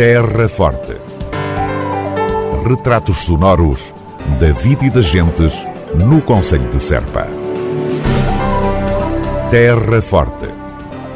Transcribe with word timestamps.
Terra 0.00 0.48
Forte. 0.48 0.96
Retratos 2.66 3.18
sonoros 3.18 3.92
da 4.40 4.50
vida 4.50 4.86
e 4.86 4.90
das 4.90 5.04
gentes 5.04 5.62
no 5.94 6.22
Conselho 6.22 6.70
de 6.70 6.82
Serpa. 6.82 7.28
Terra 9.50 10.00
Forte. 10.00 10.48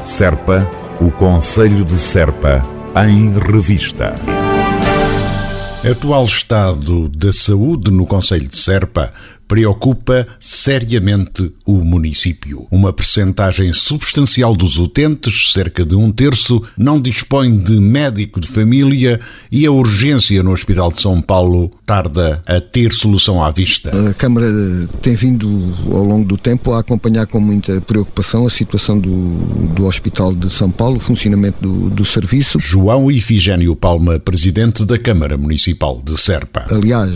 Serpa, 0.03 0.71
o 1.01 1.11
Conselho 1.11 1.83
de 1.83 1.95
Serpa, 1.95 2.63
em 3.07 3.33
revista. 3.39 4.17
Atual 5.91 6.27
estado 6.27 7.09
da 7.09 7.33
saúde 7.33 7.91
no 7.91 8.05
Conselho 8.05 8.49
de 8.49 8.59
Serpa 8.59 9.15
preocupa 9.47 10.27
seriamente 10.41 11.53
o 11.65 11.75
município. 11.85 12.67
Uma 12.71 12.93
percentagem 12.93 13.73
substancial 13.73 14.55
dos 14.55 14.79
utentes, 14.79 15.53
cerca 15.53 15.85
de 15.85 15.95
um 15.95 16.11
terço, 16.11 16.63
não 16.77 17.01
dispõe 17.01 17.57
de 17.57 17.79
médico 17.79 18.41
de 18.41 18.49
família 18.49 19.21
e 19.51 19.67
a 19.67 19.71
urgência 19.71 20.43
no 20.43 20.53
Hospital 20.53 20.91
de 20.91 21.01
São 21.01 21.21
Paulo 21.21 21.71
tarda 21.87 22.43
a 22.47 22.61
ter 22.61 22.93
solução 22.93 23.43
à 23.43 23.51
vista. 23.51 23.91
A 24.11 24.15
Câmara 24.15 24.47
tem 25.03 25.15
vindo 25.15 25.75
ao 25.93 26.05
longo 26.05 26.27
do 26.27 26.37
tempo 26.37 26.73
a 26.73 26.81
acompanhar 26.81 27.27
com 27.27 27.41
muita 27.41 27.81
preocupação 27.81 28.47
a 28.47 28.51
situação 28.51 28.99
do, 28.99 29.11
do 29.75 29.87
Hospital 29.87 30.35
de 30.35 30.51
São 30.51 30.71
Paulo, 30.71 30.97
o 30.97 31.01
funcionamento 31.01 31.59
do, 31.61 31.91
do 31.91 32.05
serviço. 32.05 32.59
João 32.59 33.11
Ifigênio 33.11 33.77
Palma, 33.77 34.19
presidente 34.19 34.85
da 34.85 34.99
Câmara 34.99 35.37
Municipal 35.37 36.01
de 36.05 36.19
Serpa. 36.19 36.65
Aliás, 36.71 37.11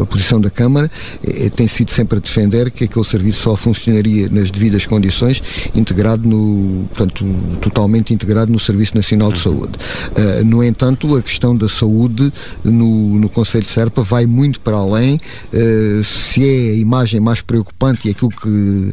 a 0.00 0.06
posição 0.06 0.40
da 0.40 0.50
Câmara 0.50 0.90
é, 1.22 1.33
tem 1.50 1.68
sido 1.68 1.90
sempre 1.90 2.18
a 2.18 2.20
defender 2.20 2.70
que 2.70 2.84
aquele 2.84 3.04
serviço 3.04 3.42
só 3.42 3.56
funcionaria 3.56 4.28
nas 4.28 4.50
devidas 4.50 4.86
condições, 4.86 5.42
integrado 5.74 6.28
no, 6.28 6.86
portanto, 6.88 7.24
totalmente 7.60 8.12
integrado 8.12 8.52
no 8.52 8.58
Serviço 8.58 8.96
Nacional 8.96 9.32
de 9.32 9.38
Saúde. 9.38 9.72
Uh, 10.10 10.44
no 10.44 10.62
entanto, 10.62 11.16
a 11.16 11.22
questão 11.22 11.56
da 11.56 11.68
saúde 11.68 12.32
no, 12.62 13.18
no 13.18 13.28
Conselho 13.28 13.64
de 13.64 13.70
Serpa 13.70 14.02
vai 14.02 14.26
muito 14.26 14.60
para 14.60 14.76
além. 14.76 15.20
Uh, 15.52 16.04
se 16.04 16.42
é 16.42 16.72
a 16.72 16.76
imagem 16.76 17.20
mais 17.20 17.40
preocupante 17.40 18.08
e 18.08 18.10
aquilo 18.10 18.30
que, 18.30 18.92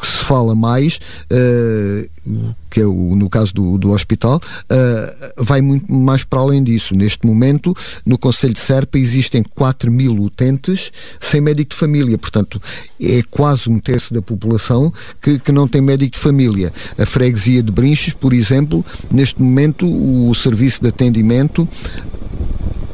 que 0.00 0.06
se 0.06 0.24
fala 0.24 0.54
mais, 0.54 0.98
uh, 1.30 2.54
que 2.70 2.80
é 2.80 2.86
o, 2.86 3.14
no 3.16 3.28
caso 3.28 3.52
do, 3.52 3.78
do 3.78 3.90
hospital, 3.90 4.40
uh, 4.40 5.44
vai 5.44 5.60
muito 5.60 5.92
mais 5.92 6.24
para 6.24 6.40
além 6.40 6.62
disso. 6.62 6.94
Neste 6.94 7.26
momento, 7.26 7.76
no 8.04 8.16
Conselho 8.18 8.54
de 8.54 8.60
Serpa, 8.60 8.98
existem 8.98 9.42
4 9.42 9.90
mil 9.90 10.14
utentes 10.20 10.90
sem 11.20 11.40
médico 11.40 11.70
de 11.70 11.76
família, 11.76 12.16
portanto, 12.16 12.60
é 13.00 13.22
quase 13.30 13.68
um 13.68 13.78
terço 13.78 14.14
da 14.14 14.22
população 14.22 14.92
que, 15.20 15.38
que 15.38 15.52
não 15.52 15.66
tem 15.66 15.80
médico 15.80 16.12
de 16.12 16.18
família. 16.18 16.72
A 16.98 17.06
freguesia 17.06 17.62
de 17.62 17.70
Brinches, 17.70 18.14
por 18.14 18.32
exemplo, 18.32 18.84
neste 19.10 19.40
momento, 19.40 19.86
o 19.86 20.34
serviço 20.34 20.80
de 20.82 20.88
atendimento 20.88 21.68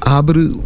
abre, 0.01 0.59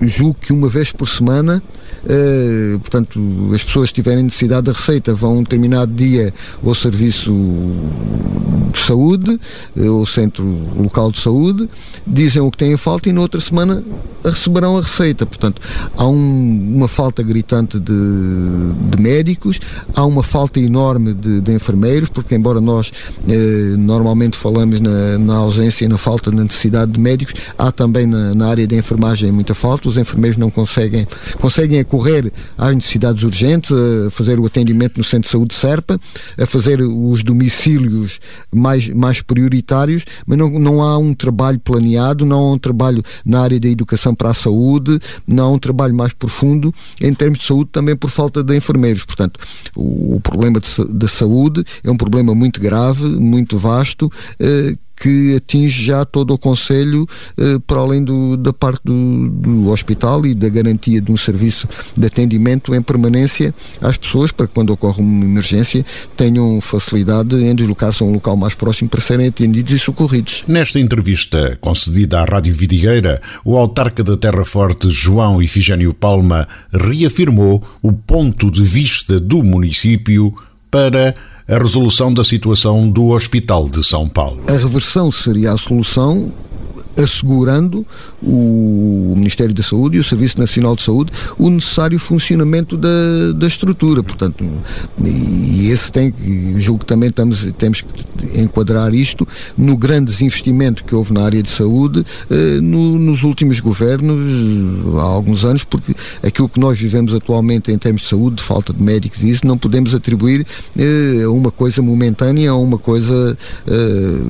julgo 0.00 0.38
que 0.40 0.52
uma 0.52 0.68
vez 0.68 0.90
por 0.90 1.08
semana, 1.08 1.62
Uh, 2.06 2.78
portanto, 2.78 3.50
as 3.52 3.64
pessoas 3.64 3.88
que 3.88 3.96
tiverem 3.96 4.22
necessidade 4.22 4.66
da 4.66 4.72
receita 4.72 5.12
vão 5.12 5.38
um 5.38 5.42
determinado 5.42 5.92
dia 5.92 6.32
ao 6.64 6.72
serviço 6.72 7.32
de 8.72 8.86
saúde, 8.86 9.40
uh, 9.76 9.98
ao 9.98 10.06
centro 10.06 10.44
local 10.76 11.10
de 11.10 11.18
saúde, 11.18 11.68
dizem 12.06 12.40
o 12.40 12.48
que 12.50 12.58
têm 12.58 12.76
falta 12.76 13.08
e 13.08 13.12
na 13.12 13.20
outra 13.20 13.40
semana 13.40 13.82
receberão 14.24 14.78
a 14.78 14.82
receita. 14.82 15.26
Portanto, 15.26 15.60
há 15.96 16.06
um, 16.06 16.74
uma 16.76 16.86
falta 16.86 17.22
gritante 17.22 17.78
de, 17.78 17.92
de, 18.90 19.02
médicos, 19.02 19.58
há 19.94 20.04
uma 20.04 20.22
falta 20.22 20.60
enorme 20.60 21.12
de, 21.12 21.40
de 21.40 21.52
enfermeiros, 21.52 22.08
porque 22.08 22.34
embora 22.34 22.60
nós 22.60 22.88
uh, 22.88 23.76
normalmente 23.76 24.36
falamos 24.36 24.80
na, 24.80 25.18
na, 25.18 25.36
ausência 25.36 25.84
e 25.84 25.88
na 25.88 25.98
falta, 25.98 26.30
na 26.30 26.44
necessidade 26.44 26.92
de 26.92 27.00
médicos, 27.00 27.34
há 27.58 27.72
também 27.72 28.06
na, 28.06 28.32
na 28.34 28.48
área 28.48 28.66
da 28.66 28.76
enfermagem 28.76 29.32
muita 29.32 29.54
falta, 29.54 29.88
os 29.88 29.96
enfermeiros 29.96 30.36
não 30.36 30.50
conseguem, 30.50 31.06
conseguem 31.40 31.80
recorrer 31.96 32.32
às 32.56 32.74
necessidades 32.74 33.22
urgentes, 33.22 33.70
a 33.72 34.10
fazer 34.10 34.38
o 34.38 34.46
atendimento 34.46 34.98
no 34.98 35.04
Centro 35.04 35.26
de 35.26 35.32
Saúde 35.32 35.48
de 35.48 35.54
Serpa, 35.54 35.98
a 36.38 36.46
fazer 36.46 36.80
os 36.82 37.22
domicílios 37.22 38.20
mais, 38.54 38.88
mais 38.88 39.22
prioritários, 39.22 40.04
mas 40.26 40.38
não, 40.38 40.50
não 40.50 40.82
há 40.82 40.98
um 40.98 41.14
trabalho 41.14 41.58
planeado, 41.58 42.24
não 42.24 42.38
há 42.38 42.52
um 42.52 42.58
trabalho 42.58 43.02
na 43.24 43.40
área 43.40 43.58
da 43.58 43.68
educação 43.68 44.14
para 44.14 44.30
a 44.30 44.34
saúde, 44.34 45.00
não 45.26 45.44
há 45.44 45.50
um 45.52 45.58
trabalho 45.58 45.94
mais 45.94 46.12
profundo 46.12 46.72
em 47.00 47.12
termos 47.14 47.38
de 47.38 47.46
saúde 47.46 47.70
também 47.72 47.96
por 47.96 48.10
falta 48.10 48.42
de 48.42 48.56
enfermeiros. 48.56 49.04
Portanto, 49.04 49.40
o, 49.74 50.16
o 50.16 50.20
problema 50.20 50.60
da 50.90 51.08
saúde 51.08 51.64
é 51.82 51.90
um 51.90 51.96
problema 51.96 52.34
muito 52.34 52.60
grave, 52.60 53.04
muito 53.04 53.58
vasto, 53.58 54.10
eh, 54.38 54.74
que 54.96 55.36
atinge 55.36 55.84
já 55.84 56.04
todo 56.04 56.32
o 56.32 56.38
Conselho, 56.38 57.06
eh, 57.36 57.58
para 57.66 57.78
além 57.78 58.02
do, 58.02 58.36
da 58.36 58.52
parte 58.52 58.80
do, 58.84 59.28
do, 59.28 59.68
hospital 59.68 60.24
e 60.24 60.34
da 60.34 60.48
garantia 60.48 61.00
de 61.00 61.12
um 61.12 61.16
serviço 61.16 61.68
de 61.96 62.06
atendimento 62.06 62.74
em 62.74 62.80
permanência 62.80 63.54
às 63.80 63.96
pessoas, 63.96 64.32
para 64.32 64.46
que 64.46 64.54
quando 64.54 64.70
ocorre 64.70 65.02
uma 65.02 65.24
emergência 65.24 65.84
tenham 66.16 66.60
facilidade 66.60 67.36
em 67.36 67.54
deslocar-se 67.54 68.02
a 68.02 68.06
um 68.06 68.12
local 68.12 68.36
mais 68.36 68.54
próximo 68.54 68.88
para 68.88 69.00
serem 69.00 69.28
atendidos 69.28 69.72
e 69.72 69.78
socorridos. 69.78 70.44
Nesta 70.48 70.80
entrevista 70.80 71.58
concedida 71.60 72.20
à 72.20 72.24
Rádio 72.24 72.54
Vidigueira, 72.54 73.20
o 73.44 73.56
autarca 73.56 74.02
da 74.02 74.16
Terra 74.16 74.44
Forte, 74.44 74.90
João 74.90 75.42
Ifigênio 75.42 75.92
Palma, 75.92 76.48
reafirmou 76.72 77.62
o 77.82 77.92
ponto 77.92 78.50
de 78.50 78.62
vista 78.62 79.20
do 79.20 79.42
município 79.42 80.34
para 80.70 81.14
a 81.48 81.58
resolução 81.58 82.12
da 82.12 82.24
situação 82.24 82.90
do 82.90 83.06
Hospital 83.08 83.68
de 83.68 83.84
São 83.84 84.08
Paulo. 84.08 84.42
A 84.48 84.52
reversão 84.52 85.12
seria 85.12 85.52
a 85.52 85.58
solução 85.58 86.32
assegurando 86.96 87.86
o 88.22 89.14
Ministério 89.16 89.54
da 89.54 89.62
Saúde 89.62 89.96
e 89.96 90.00
o 90.00 90.04
Serviço 90.04 90.38
Nacional 90.38 90.74
de 90.74 90.82
Saúde 90.82 91.12
o 91.38 91.50
necessário 91.50 91.98
funcionamento 91.98 92.76
da, 92.76 93.32
da 93.34 93.46
estrutura. 93.46 94.02
Portanto, 94.02 94.44
e 95.04 95.70
esse 95.70 95.92
tem, 95.92 96.12
julgo 96.58 96.80
que 96.80 96.86
também 96.86 97.10
estamos, 97.10 97.46
temos 97.58 97.82
que 97.82 98.40
enquadrar 98.40 98.94
isto 98.94 99.26
no 99.56 99.76
grande 99.76 100.10
desinvestimento 100.10 100.84
que 100.84 100.94
houve 100.94 101.12
na 101.12 101.22
área 101.22 101.42
de 101.42 101.50
saúde 101.50 102.04
eh, 102.30 102.60
no, 102.60 102.98
nos 102.98 103.22
últimos 103.22 103.60
governos, 103.60 104.18
há 104.98 105.02
alguns 105.02 105.44
anos, 105.44 105.64
porque 105.64 105.94
aquilo 106.22 106.48
que 106.48 106.58
nós 106.58 106.78
vivemos 106.78 107.12
atualmente 107.12 107.70
em 107.70 107.78
termos 107.78 108.02
de 108.02 108.08
saúde, 108.08 108.36
de 108.36 108.42
falta 108.42 108.72
de 108.72 108.82
médicos 108.82 109.20
e 109.22 109.30
isso, 109.30 109.46
não 109.46 109.58
podemos 109.58 109.94
atribuir 109.94 110.46
eh, 110.78 111.22
a 111.24 111.30
uma 111.30 111.50
coisa 111.50 111.82
momentânea, 111.82 112.50
a 112.50 112.56
uma 112.56 112.78
coisa 112.78 113.36
eh, 113.66 114.20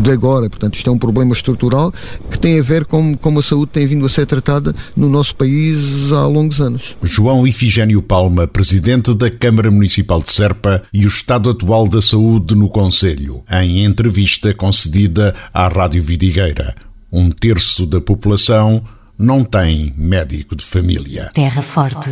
de 0.00 0.10
agora. 0.10 0.48
Portanto, 0.48 0.76
isto 0.76 0.88
é 0.88 0.92
um 0.92 0.98
problema 0.98 1.32
estrutural 1.32 1.87
que 2.30 2.38
tem 2.38 2.58
a 2.58 2.62
ver 2.62 2.84
com 2.84 3.16
como 3.16 3.40
a 3.40 3.42
saúde 3.42 3.72
tem 3.72 3.86
vindo 3.86 4.04
a 4.04 4.08
ser 4.08 4.26
tratada 4.26 4.74
no 4.96 5.08
nosso 5.08 5.34
país 5.34 5.78
há 6.12 6.26
longos 6.26 6.60
anos. 6.60 6.96
João 7.02 7.46
Ifigênio 7.46 8.02
Palma, 8.02 8.46
presidente 8.46 9.14
da 9.14 9.30
Câmara 9.30 9.70
Municipal 9.70 10.22
de 10.22 10.32
Serpa 10.32 10.82
e 10.92 11.04
o 11.04 11.08
estado 11.08 11.50
atual 11.50 11.88
da 11.88 12.00
saúde 12.00 12.54
no 12.54 12.68
Conselho, 12.68 13.42
em 13.50 13.84
entrevista 13.84 14.54
concedida 14.54 15.34
à 15.52 15.68
Rádio 15.68 16.02
Vidigueira. 16.02 16.74
Um 17.10 17.30
terço 17.30 17.86
da 17.86 18.00
população 18.00 18.82
não 19.18 19.42
tem 19.42 19.94
médico 19.96 20.54
de 20.54 20.64
família. 20.64 21.30
Terra 21.34 21.62
Forte 21.62 22.10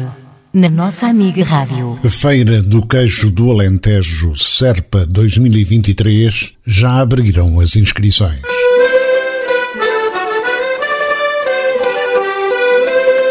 na 0.56 0.70
nossa 0.70 1.06
amiga 1.06 1.44
Rádio. 1.44 1.98
Feira 2.09 2.62
do 2.62 2.81
Queijo 2.86 3.31
do 3.31 3.50
Alentejo 3.50 4.34
Serpa 4.34 5.04
2023 5.04 6.53
já 6.66 6.98
abriram 6.98 7.60
as 7.60 7.76
inscrições. 7.76 8.56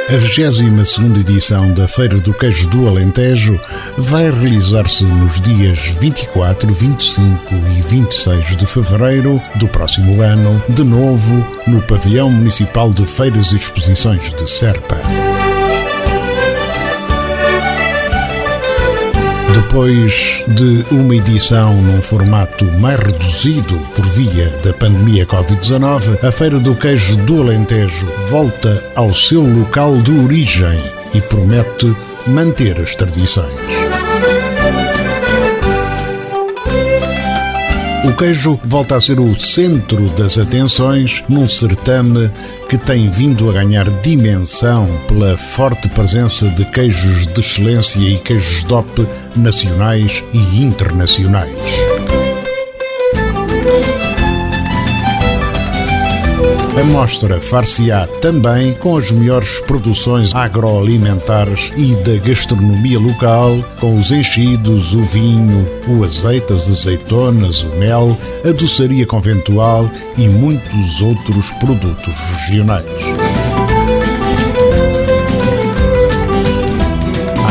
A 0.08 0.18
22 0.18 0.62
edição 1.20 1.74
da 1.74 1.88
Feira 1.88 2.20
do 2.20 2.32
Queijo 2.32 2.70
do 2.70 2.88
Alentejo 2.88 3.60
vai 3.98 4.30
realizar-se 4.30 5.04
nos 5.04 5.42
dias 5.42 5.80
24, 6.00 6.72
25 6.72 7.56
e 7.56 7.82
26 7.82 8.56
de 8.56 8.68
fevereiro 8.68 9.42
do 9.56 9.68
próximo 9.68 10.22
ano, 10.22 10.64
de 10.70 10.84
novo 10.84 11.34
no 11.66 11.82
Pavilhão 11.82 12.30
Municipal 12.30 12.94
de 12.94 13.04
Feiras 13.08 13.52
e 13.52 13.56
Exposições 13.56 14.32
de 14.36 14.48
Serpa. 14.48 14.98
Depois 19.56 20.44
de 20.50 20.84
uma 20.92 21.16
edição 21.16 21.82
num 21.82 22.02
formato 22.02 22.66
mais 22.78 23.00
reduzido 23.00 23.80
por 23.96 24.06
via 24.08 24.50
da 24.62 24.74
pandemia 24.74 25.26
Covid-19, 25.26 26.22
a 26.28 26.30
Feira 26.30 26.60
do 26.60 26.76
Queijo 26.76 27.16
do 27.20 27.42
Alentejo 27.42 28.06
volta 28.30 28.84
ao 28.98 29.14
seu 29.14 29.42
local 29.42 29.96
de 29.96 30.12
origem 30.12 30.78
e 31.14 31.22
promete 31.22 31.96
manter 32.28 32.82
as 32.82 32.96
tradições. 32.96 33.56
O 38.06 38.14
queijo 38.16 38.60
volta 38.64 38.96
a 38.96 39.02
ser 39.02 39.20
o 39.20 39.38
centro 39.40 40.08
das 40.10 40.38
atenções 40.38 41.24
num 41.28 41.50
certame 41.50 42.30
que 42.70 42.78
tem 42.78 43.10
vindo 43.10 43.50
a 43.50 43.54
ganhar 43.54 43.90
dimensão 44.02 44.86
pela 45.08 45.36
forte 45.36 45.90
presença 45.90 46.48
de 46.50 46.64
queijos 46.66 47.26
de 47.26 47.40
excelência 47.40 48.00
e 48.00 48.20
queijos 48.20 48.64
DOP 48.64 49.08
nacionais 49.36 50.24
e 50.32 50.64
internacionais. 50.64 52.05
A 56.78 56.84
mostra 56.84 57.40
far-se-á 57.40 58.06
também 58.22 58.74
com 58.74 58.98
as 58.98 59.10
melhores 59.10 59.60
produções 59.62 60.36
agroalimentares 60.36 61.72
e 61.78 61.96
da 62.04 62.18
gastronomia 62.18 63.00
local, 63.00 63.64
com 63.80 63.96
os 63.96 64.12
enchidos, 64.12 64.94
o 64.94 65.02
vinho, 65.04 65.66
o 65.88 66.04
azeite, 66.04 66.52
as 66.52 66.70
azeitonas, 66.70 67.64
o 67.64 67.70
mel, 67.78 68.18
a 68.44 68.52
doçaria 68.52 69.06
conventual 69.06 69.90
e 70.18 70.28
muitos 70.28 71.02
outros 71.02 71.50
produtos 71.52 72.14
regionais. 72.46 73.35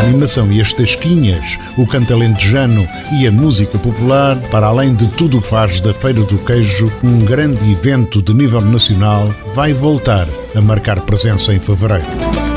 Animação 0.04 0.52
e 0.52 0.60
as 0.60 0.72
tasquinhas, 0.72 1.58
o 1.76 1.86
canto 1.86 2.12
alentejano 2.12 2.86
e 3.18 3.26
a 3.26 3.32
música 3.32 3.78
popular, 3.78 4.36
para 4.50 4.66
além 4.66 4.94
de 4.94 5.08
tudo 5.08 5.38
o 5.38 5.42
que 5.42 5.48
faz 5.48 5.80
da 5.80 5.94
Feira 5.94 6.22
do 6.22 6.38
Queijo 6.38 6.92
um 7.02 7.18
grande 7.20 7.70
evento 7.70 8.22
de 8.22 8.32
nível 8.32 8.60
nacional, 8.60 9.26
vai 9.54 9.72
voltar 9.72 10.26
a 10.54 10.60
marcar 10.60 11.00
presença 11.00 11.52
em 11.52 11.58
fevereiro. 11.58 12.53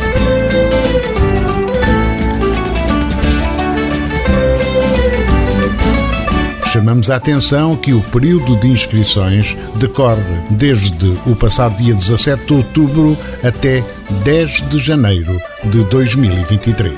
chamamos 6.78 7.10
a 7.10 7.16
atenção 7.16 7.76
que 7.76 7.92
o 7.92 8.02
período 8.02 8.56
de 8.56 8.68
inscrições 8.68 9.58
decorre 9.78 10.22
desde 10.52 11.08
o 11.26 11.36
passado 11.36 11.76
dia 11.76 11.96
17 11.96 12.46
de 12.46 12.54
outubro 12.54 13.18
até 13.44 13.84
10 14.24 14.70
de 14.70 14.78
janeiro 14.78 15.42
de 15.64 15.84
2023. 15.86 16.94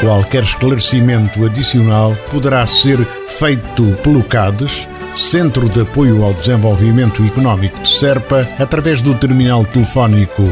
Qualquer 0.00 0.44
esclarecimento 0.44 1.44
adicional 1.44 2.14
poderá 2.30 2.64
ser 2.68 3.04
feito 3.36 3.82
pelo 4.04 4.22
CADES, 4.22 4.86
Centro 5.12 5.68
de 5.68 5.80
Apoio 5.80 6.22
ao 6.22 6.34
Desenvolvimento 6.34 7.24
Económico 7.24 7.82
de 7.82 7.98
Serpa, 7.98 8.46
através 8.60 9.02
do 9.02 9.12
terminal 9.14 9.64
telefónico 9.64 10.44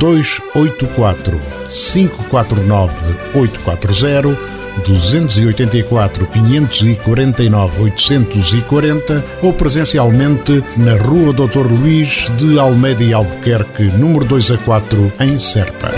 284 0.00 1.40
549 1.68 2.92
840 3.36 4.63
284 4.86 6.26
549 6.26 7.82
840 7.82 9.24
ou 9.42 9.52
presencialmente 9.52 10.62
na 10.76 10.96
Rua 10.96 11.32
Dr. 11.32 11.66
Luís 11.70 12.30
de 12.36 12.58
Almeida 12.58 13.02
e 13.02 13.12
Albuquerque, 13.12 13.84
número 13.84 14.24
2 14.24 14.50
a 14.52 14.58
4, 14.58 15.12
em 15.20 15.38
Serpa. 15.38 15.90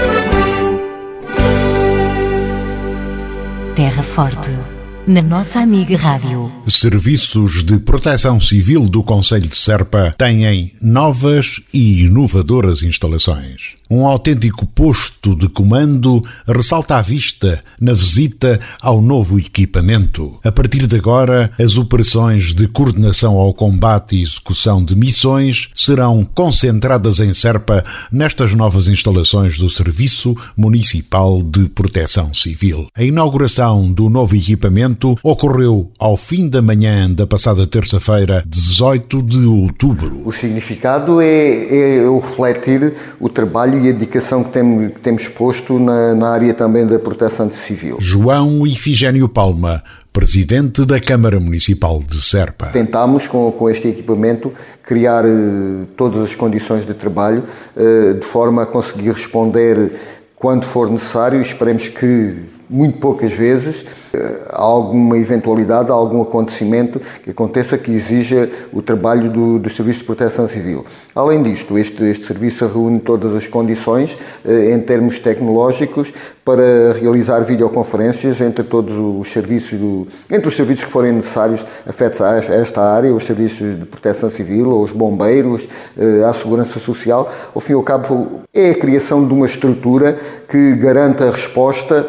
Terra 3.75 4.03
Forte 4.03 4.76
na 5.07 5.23
nossa 5.23 5.61
amiga 5.61 5.97
Rádio. 5.97 6.51
Serviços 6.67 7.63
de 7.63 7.79
Proteção 7.79 8.41
Civil 8.41 8.89
do 8.89 9.05
Conselho 9.05 9.47
de 9.47 9.55
Serpa 9.55 10.13
têm 10.19 10.73
novas 10.83 11.61
e 11.73 12.05
inovadoras 12.05 12.83
instalações. 12.83 13.77
Um 13.89 14.05
autêntico 14.05 14.67
posto 14.67 15.37
de 15.37 15.49
comando 15.49 16.21
ressalta 16.45 16.97
a 16.97 17.03
vista 17.03 17.63
na 17.81 17.93
visita 17.93 18.59
ao 18.83 19.01
novo 19.01 19.39
equipamento. 19.39 20.41
A 20.43 20.51
partir 20.51 20.89
de 20.89 20.97
agora, 20.97 21.53
as 21.57 21.79
operações 21.79 22.53
de 22.53 22.67
coordenação 22.67 23.37
ao 23.37 23.55
combate 23.55 24.17
e 24.17 24.23
execução 24.23 24.85
de 24.85 24.97
missões 24.97 25.69
serão 25.73 26.25
concentradas 26.25 27.21
em 27.21 27.33
Serpa 27.33 27.85
nestas 28.11 28.53
novas 28.55 28.89
instalações 28.89 29.57
do 29.57 29.71
Serviço 29.71 30.37
Municipal 30.57 31.41
de 31.41 31.69
Proteção 31.69 32.35
Civil. 32.35 32.89
A 32.93 33.05
inauguração 33.05 33.93
do 33.93 34.11
novo 34.11 34.35
equipamento 34.35 34.96
ocorreu 35.23 35.91
ao 35.99 36.17
fim 36.17 36.49
da 36.49 36.63
manhã 36.63 37.11
da 37.11 37.27
passada 37.27 37.67
terça-feira, 37.67 38.43
18 38.47 39.23
de 39.23 39.45
outubro. 39.45 40.23
O 40.25 40.33
significado 40.33 41.21
é, 41.21 41.27
é 41.27 42.11
refletir 42.11 42.95
o 43.21 43.29
trabalho 43.29 43.85
e 43.85 43.89
a 43.89 43.93
dedicação 43.93 44.43
que 44.43 44.53
temos, 44.53 44.93
que 44.93 45.01
temos 45.01 45.29
posto 45.29 45.79
na, 45.79 46.15
na 46.15 46.29
área 46.31 46.55
também 46.55 46.87
da 46.87 46.99
proteção 46.99 47.51
civil. 47.51 47.97
João 48.01 48.67
Ifigênio 48.67 49.29
Palma, 49.29 49.83
presidente 50.13 50.85
da 50.85 50.99
Câmara 50.99 51.39
Municipal 51.39 52.01
de 52.01 52.23
Serpa. 52.23 52.67
Tentámos, 52.67 53.27
com, 53.27 53.51
com 53.53 53.69
este 53.69 53.89
equipamento, 53.89 54.53
criar 54.83 55.25
eh, 55.25 55.85
todas 55.97 56.23
as 56.23 56.35
condições 56.35 56.87
de 56.87 56.95
trabalho 56.95 57.45
eh, 57.77 58.15
de 58.15 58.27
forma 58.27 58.63
a 58.63 58.67
conseguir 58.67 59.11
responder 59.11 59.93
quando 60.35 60.65
for 60.65 60.91
necessário. 60.91 61.41
Esperemos 61.43 61.89
que 61.89 62.35
muito 62.69 62.99
poucas 62.99 63.33
vezes 63.33 63.85
eh, 64.13 64.41
há 64.51 64.63
alguma 64.63 65.17
eventualidade, 65.19 65.91
há 65.91 65.95
algum 65.95 66.23
acontecimento 66.23 67.01
que 67.23 67.31
aconteça 67.31 67.79
que 67.79 67.93
exija 67.93 68.51
o 68.73 68.83
trabalho 68.83 69.31
do, 69.31 69.59
do 69.59 69.71
Serviço 69.71 70.01
de 70.01 70.07
Proteção 70.07 70.49
Civil. 70.49 70.85
Além 71.15 71.43
disto, 71.43 71.79
este, 71.79 72.05
este 72.05 72.27
serviço 72.27 72.67
reúne 72.67 72.99
todas 72.99 73.35
as 73.35 73.47
condições 73.47 74.17
eh, 74.45 74.73
em 74.73 74.81
termos 74.81 75.19
tecnológicos 75.19 76.13
para 76.45 76.93
realizar 76.93 77.41
videoconferências 77.41 78.41
entre 78.41 78.63
todos 78.65 78.95
os 78.97 79.33
serviços, 79.33 79.79
do, 79.79 80.07
entre 80.31 80.49
os 80.49 80.55
serviços 80.55 80.85
que 80.85 80.91
forem 80.93 81.13
necessários 81.13 81.65
afetos 81.87 82.21
a 82.21 82.37
esta 82.37 82.81
área, 82.81 83.13
os 83.13 83.25
serviços 83.25 83.79
de 83.79 83.85
proteção 83.85 84.31
civil, 84.31 84.81
os 84.81 84.93
bombeiros, 84.93 85.69
eh, 85.99 86.25
a 86.25 86.33
segurança 86.33 86.79
social. 86.79 87.33
Ao 87.55 87.61
fim 87.61 87.73
e 87.73 87.75
ao 87.75 87.83
cabo, 87.83 88.43
é 88.55 88.71
a 88.71 88.75
criação 88.75 89.27
de 89.27 89.33
uma 89.33 89.47
estrutura 89.47 90.17
que 90.49 90.75
garanta 90.77 91.27
a 91.27 91.31
resposta 91.31 92.07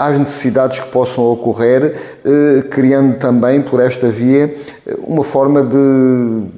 às 0.00 0.18
necessidades 0.18 0.80
que 0.80 0.88
possam 0.88 1.24
ocorrer, 1.24 1.94
eh, 2.24 2.62
criando 2.70 3.18
também 3.18 3.60
por 3.60 3.80
esta 3.80 4.08
via 4.08 4.54
uma 5.06 5.22
forma 5.22 5.62
de 5.62 6.48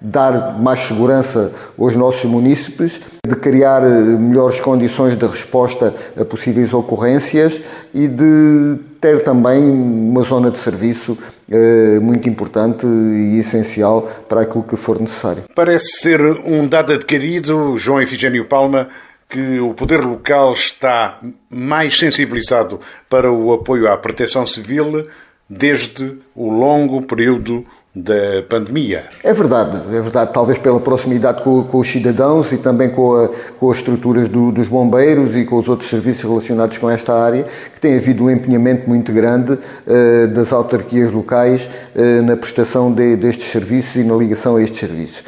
dar 0.00 0.58
mais 0.60 0.80
segurança 0.80 1.52
aos 1.78 1.96
nossos 1.96 2.24
munícipes, 2.24 3.00
de 3.26 3.34
criar 3.36 3.82
eh, 3.82 3.88
melhores 4.18 4.60
condições 4.60 5.16
de 5.16 5.26
resposta 5.26 5.94
a 6.18 6.24
possíveis 6.24 6.72
ocorrências 6.72 7.60
e 7.92 8.06
de 8.06 8.78
ter 9.00 9.22
também 9.22 9.62
uma 9.62 10.22
zona 10.22 10.50
de 10.50 10.58
serviço 10.58 11.18
eh, 11.50 11.98
muito 12.00 12.28
importante 12.28 12.86
e 12.86 13.38
essencial 13.38 14.08
para 14.28 14.42
aquilo 14.42 14.62
que 14.62 14.76
for 14.76 15.00
necessário. 15.00 15.44
Parece 15.54 16.00
ser 16.00 16.20
um 16.20 16.66
dado 16.66 16.92
adquirido, 16.92 17.76
João 17.76 18.00
Efigênio 18.00 18.44
Palma, 18.44 18.88
que 19.28 19.58
o 19.60 19.74
poder 19.74 20.04
local 20.04 20.52
está 20.52 21.18
mais 21.50 21.98
sensibilizado 21.98 22.80
para 23.08 23.30
o 23.30 23.52
apoio 23.52 23.90
à 23.90 23.96
proteção 23.96 24.46
civil 24.46 25.06
desde 25.48 26.18
o 26.34 26.50
longo 26.50 27.02
período 27.02 27.64
da 27.96 28.42
pandemia. 28.46 29.04
É 29.24 29.32
verdade, 29.32 29.78
é 29.88 30.02
verdade, 30.02 30.30
talvez 30.34 30.58
pela 30.58 30.78
proximidade 30.78 31.42
com, 31.42 31.64
com 31.64 31.78
os 31.78 31.88
cidadãos 31.88 32.52
e 32.52 32.58
também 32.58 32.90
com, 32.90 33.14
a, 33.14 33.30
com 33.58 33.70
as 33.70 33.78
estruturas 33.78 34.28
do, 34.28 34.52
dos 34.52 34.68
bombeiros 34.68 35.34
e 35.34 35.46
com 35.46 35.56
os 35.56 35.66
outros 35.66 35.88
serviços 35.88 36.22
relacionados 36.22 36.76
com 36.76 36.90
esta 36.90 37.14
área, 37.14 37.46
que 37.74 37.80
tem 37.80 37.96
havido 37.96 38.24
um 38.24 38.30
empenhamento 38.30 38.86
muito 38.86 39.10
grande 39.12 39.54
uh, 39.54 40.28
das 40.28 40.52
autarquias 40.52 41.10
locais 41.10 41.70
uh, 41.94 42.22
na 42.22 42.36
prestação 42.36 42.92
de, 42.92 43.16
destes 43.16 43.50
serviços 43.50 43.96
e 43.96 44.04
na 44.04 44.14
ligação 44.14 44.56
a 44.56 44.62
estes 44.62 44.78
serviços 44.78 45.24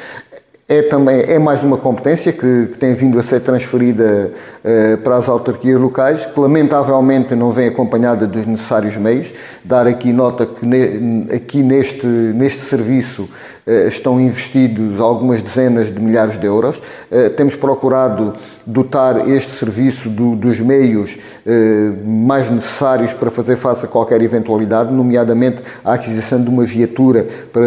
é 0.69 0.83
também 0.83 1.23
é 1.27 1.39
mais 1.39 1.63
uma 1.63 1.77
competência 1.77 2.31
que, 2.31 2.67
que 2.67 2.77
tem 2.77 2.93
vindo 2.93 3.17
a 3.17 3.23
ser 3.23 3.39
transferida 3.39 4.31
uh, 4.63 4.97
para 4.99 5.17
as 5.17 5.27
autarquias 5.27 5.81
locais, 5.81 6.27
que 6.27 6.39
lamentavelmente 6.39 7.33
não 7.33 7.51
vem 7.51 7.67
acompanhada 7.67 8.27
dos 8.27 8.45
necessários 8.45 8.95
meios. 8.95 9.33
Dar 9.65 9.87
aqui 9.87 10.13
nota 10.13 10.45
que 10.45 10.63
ne, 10.63 11.27
aqui 11.33 11.63
neste, 11.63 12.05
neste 12.05 12.61
serviço 12.61 13.27
estão 13.87 14.19
investidos 14.19 14.99
algumas 14.99 15.41
dezenas 15.41 15.93
de 15.93 15.99
milhares 15.99 16.39
de 16.39 16.45
euros. 16.45 16.77
Uh, 16.77 17.29
temos 17.35 17.55
procurado 17.55 18.33
dotar 18.65 19.27
este 19.29 19.51
serviço 19.53 20.09
do, 20.09 20.35
dos 20.35 20.59
meios 20.59 21.17
mais 22.05 22.49
necessários 22.51 23.13
para 23.13 23.31
fazer 23.31 23.55
face 23.55 23.83
a 23.83 23.87
qualquer 23.87 24.21
eventualidade, 24.21 24.93
nomeadamente 24.93 25.63
a 25.83 25.93
aquisição 25.93 26.39
de 26.41 26.49
uma 26.49 26.63
viatura 26.63 27.25
para 27.51 27.63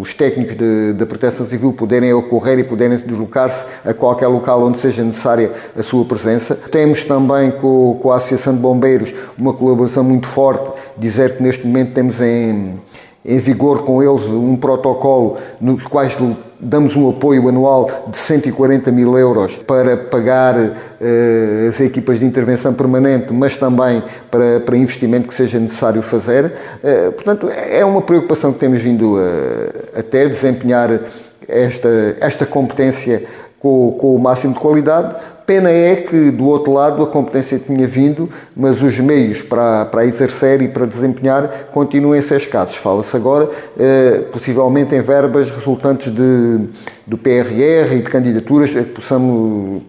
os 0.00 0.14
técnicos 0.14 0.56
da 0.96 1.04
proteção 1.04 1.46
civil 1.46 1.72
poderem 1.72 2.12
ocorrer 2.14 2.58
e 2.58 2.64
poderem 2.64 2.96
deslocar-se 2.98 3.66
a 3.84 3.92
qualquer 3.92 4.28
local 4.28 4.62
onde 4.62 4.78
seja 4.78 5.04
necessária 5.04 5.50
a 5.76 5.82
sua 5.82 6.04
presença. 6.04 6.54
Temos 6.54 7.04
também 7.04 7.50
com, 7.50 7.98
com 8.00 8.10
a 8.10 8.16
Associação 8.16 8.54
de 8.54 8.60
Bombeiros 8.60 9.12
uma 9.38 9.52
colaboração 9.52 10.02
muito 10.02 10.26
forte, 10.26 10.80
dizer 10.96 11.36
que 11.36 11.42
neste 11.42 11.66
momento 11.66 11.92
temos 11.92 12.20
em 12.20 12.78
em 13.24 13.38
vigor 13.38 13.82
com 13.84 14.02
eles 14.02 14.24
um 14.24 14.56
protocolo 14.56 15.38
nos 15.60 15.84
quais 15.84 16.16
damos 16.58 16.96
um 16.96 17.08
apoio 17.10 17.48
anual 17.48 17.88
de 18.08 18.18
140 18.18 18.90
mil 18.90 19.16
euros 19.18 19.56
para 19.58 19.96
pagar 19.96 20.56
uh, 20.56 21.68
as 21.68 21.80
equipas 21.80 22.18
de 22.18 22.24
intervenção 22.24 22.72
permanente, 22.72 23.32
mas 23.32 23.56
também 23.56 24.02
para, 24.30 24.60
para 24.60 24.76
investimento 24.76 25.28
que 25.28 25.34
seja 25.34 25.58
necessário 25.58 26.02
fazer. 26.02 26.46
Uh, 26.46 27.12
portanto, 27.12 27.48
é 27.50 27.84
uma 27.84 28.02
preocupação 28.02 28.52
que 28.52 28.58
temos 28.58 28.80
vindo 28.80 29.16
a, 29.16 30.00
a 30.00 30.02
ter, 30.02 30.28
desempenhar 30.28 31.00
esta, 31.48 32.16
esta 32.20 32.46
competência 32.46 33.24
com, 33.58 33.92
com 33.92 34.16
o 34.16 34.18
máximo 34.18 34.54
de 34.54 34.58
qualidade, 34.58 35.14
Pena 35.46 35.70
é 35.70 35.96
que, 35.96 36.30
do 36.30 36.46
outro 36.46 36.72
lado, 36.72 37.02
a 37.02 37.06
competência 37.06 37.58
tinha 37.58 37.86
vindo, 37.86 38.28
mas 38.56 38.80
os 38.80 38.98
meios 39.00 39.42
para, 39.42 39.84
para 39.86 40.04
exercer 40.06 40.62
e 40.62 40.68
para 40.68 40.86
desempenhar 40.86 41.68
continuam 41.72 42.18
a 42.18 42.22
ser 42.22 42.36
escassos. 42.36 42.76
Fala-se 42.76 43.16
agora, 43.16 43.48
eh, 43.78 44.24
possivelmente, 44.30 44.94
em 44.94 45.00
verbas 45.00 45.50
resultantes 45.50 46.12
de, 46.12 46.60
do 47.06 47.18
PRR 47.18 47.94
e 47.94 48.02
de 48.02 48.10
candidaturas 48.10 48.70
a 48.76 48.82
que 48.82 48.90
possamos, 48.90 49.82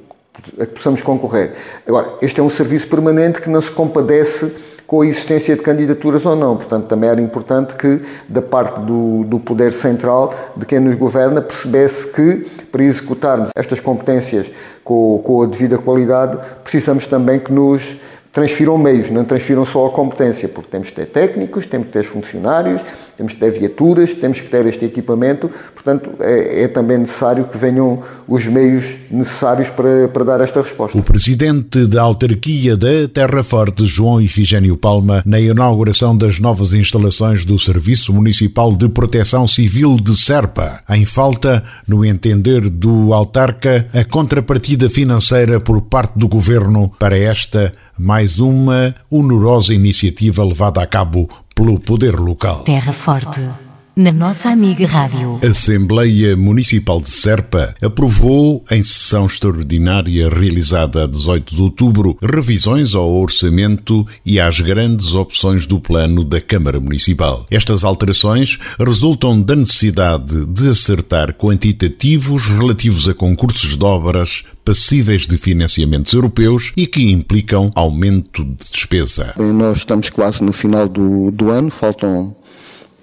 a 0.60 0.66
que 0.66 0.74
possamos 0.74 1.02
concorrer. 1.02 1.52
Agora, 1.88 2.08
este 2.22 2.40
é 2.40 2.44
um 2.44 2.50
serviço 2.50 2.88
permanente 2.88 3.40
que 3.40 3.50
não 3.50 3.62
se 3.62 3.72
compadece 3.72 4.52
com 4.94 5.02
a 5.02 5.08
existência 5.08 5.56
de 5.56 5.64
candidaturas 5.64 6.24
ou 6.24 6.36
não. 6.36 6.56
Portanto, 6.56 6.86
também 6.86 7.10
era 7.10 7.20
importante 7.20 7.74
que, 7.74 8.00
da 8.30 8.44
parte 8.44 8.80
do, 8.82 9.24
do 9.24 9.40
Poder 9.40 9.74
Central, 9.74 10.32
de 10.56 10.68
quem 10.68 10.80
nos 10.80 10.94
governa, 10.94 11.42
percebesse 11.42 12.06
que, 12.06 12.46
para 12.72 12.84
executarmos 12.84 13.50
estas 13.56 13.80
competências 13.80 14.52
com, 14.84 15.20
com 15.24 15.42
a 15.42 15.48
devida 15.48 15.80
qualidade, 15.80 16.38
precisamos 16.64 17.08
também 17.08 17.40
que 17.40 17.52
nos 17.52 17.98
transfiram 18.34 18.80
meios, 18.80 19.12
não 19.12 19.24
transfiram 19.24 19.64
só 19.64 19.86
a 19.86 19.92
competência, 19.92 20.50
porque 20.50 20.72
temos 20.72 20.90
que 20.90 20.96
ter 20.96 21.06
técnicos, 21.06 21.68
temos 21.68 21.88
que 21.88 21.94
ter 21.94 22.04
funcionários, 22.04 22.82
temos 23.16 23.34
que 23.34 23.40
ter 23.40 23.52
viaturas, 23.52 24.12
temos 24.16 24.42
que 24.42 24.50
ter 24.50 24.66
este 24.66 24.86
equipamento, 24.86 25.52
portanto 25.72 26.10
é, 26.20 26.64
é 26.64 26.68
também 26.68 26.98
necessário 26.98 27.44
que 27.46 27.56
venham 27.56 28.02
os 28.28 28.44
meios 28.48 28.86
necessários 29.12 29.70
para, 29.70 30.08
para 30.08 30.24
dar 30.24 30.42
esta 30.42 30.64
resposta. 30.64 30.98
O 30.98 31.04
presidente 31.04 31.86
da 31.86 32.02
autarquia 32.02 32.76
da 32.76 33.08
Terra 33.14 33.44
Forte, 33.44 33.86
João 33.86 34.20
Ifigênio 34.20 34.76
Palma, 34.76 35.22
na 35.24 35.40
inauguração 35.40 36.18
das 36.18 36.40
novas 36.40 36.74
instalações 36.74 37.46
do 37.46 37.60
Serviço 37.60 38.12
Municipal 38.12 38.76
de 38.76 38.90
Proteção 38.90 39.46
Civil 39.46 39.96
de 39.98 40.20
Serpa, 40.20 40.82
em 40.90 41.06
falta, 41.06 41.64
no 41.88 42.04
entender 42.04 42.68
do 42.68 43.14
autarca, 43.14 43.88
a 43.94 44.04
contrapartida 44.04 44.90
financeira 44.90 45.60
por 45.60 45.84
parte 45.84 46.18
do 46.18 46.28
governo 46.28 46.92
para 46.98 47.16
esta 47.16 47.72
mais 47.98 48.40
uma 48.40 48.96
onerosa 49.10 49.74
iniciativa 49.74 50.44
levada 50.44 50.82
a 50.82 50.88
cabo 50.88 51.30
pelo 51.56 51.80
poder 51.80 52.20
local. 52.20 52.64
Terra 52.64 52.94
Forte 52.94 53.42
na 53.96 54.12
nossa 54.12 54.50
amiga 54.50 54.88
Rádio. 54.88 55.40
A 55.44 55.48
Assembleia 55.48 56.36
Municipal 56.36 57.00
de 57.00 57.12
Serpa 57.12 57.76
aprovou, 57.82 58.64
em 58.72 58.82
sessão 58.82 59.26
extraordinária 59.26 60.30
realizada 60.30 61.04
a 61.04 61.08
18 61.08 61.56
de 61.56 61.62
outubro, 61.62 62.18
revisões 62.22 62.96
ao 62.96 63.14
orçamento 63.14 64.06
e 64.26 64.40
às 64.40 64.60
grandes 64.60 65.14
opções 65.14 65.68
do 65.68 65.80
plano 65.80 66.24
da 66.24 66.42
Câmara 66.42 66.80
Municipal. 66.80 67.46
Estas 67.52 67.84
alterações 67.84 68.58
resultam 68.80 69.40
da 69.40 69.56
necessidade 69.56 70.46
de 70.46 70.70
acertar 70.70 71.34
quantitativos 71.34 72.48
relativos 72.48 73.08
a 73.08 73.14
concursos 73.14 73.78
de 73.78 73.84
obras 73.84 74.44
passíveis 74.66 75.28
de 75.28 75.38
financiamentos 75.38 76.14
europeus 76.14 76.72
e 76.76 76.88
que 76.88 77.12
implicam 77.12 77.70
aumento 77.76 78.44
de 78.44 78.72
despesa. 78.72 79.34
Nós 79.38 79.80
estamos 79.80 80.10
quase 80.10 80.42
no 80.44 80.54
final 80.54 80.88
do, 80.88 81.30
do 81.32 81.50
ano, 81.50 81.70
faltam 81.70 82.36